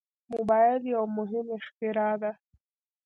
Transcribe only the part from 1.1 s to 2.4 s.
مهم اختراع ده.